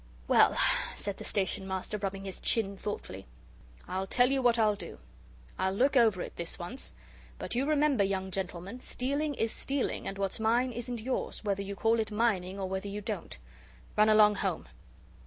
"Well," 0.27 0.57
said 0.95 1.17
the 1.17 1.23
Station 1.23 1.67
Master, 1.67 1.99
rubbing 1.99 2.25
his 2.25 2.39
chin 2.39 2.75
thoughtfully, 2.75 3.27
"I'll 3.87 4.07
tell 4.07 4.31
you 4.31 4.41
what 4.41 4.57
I'll 4.57 4.73
do. 4.73 4.97
I'll 5.59 5.73
look 5.75 5.95
over 5.95 6.23
it 6.23 6.37
this 6.37 6.57
once. 6.57 6.95
But 7.37 7.53
you 7.53 7.67
remember, 7.67 8.03
young 8.03 8.31
gentleman, 8.31 8.79
stealing 8.81 9.35
is 9.35 9.51
stealing, 9.51 10.07
and 10.07 10.17
what's 10.17 10.39
mine 10.39 10.71
isn't 10.71 11.01
yours, 11.01 11.43
whether 11.43 11.61
you 11.61 11.75
call 11.75 11.99
it 11.99 12.09
mining 12.09 12.59
or 12.59 12.67
whether 12.67 12.87
you 12.87 13.01
don't. 13.01 13.37
Run 13.95 14.09
along 14.09 14.37
home." 14.41 14.67